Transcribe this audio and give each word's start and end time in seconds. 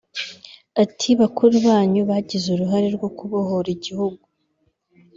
Ati 0.83 1.09
“Bakuru 1.19 1.53
banyu 1.67 2.01
bagize 2.09 2.47
uruhare 2.51 2.87
rwo 2.95 3.09
kubohora 3.17 3.67
igihugu 3.75 4.23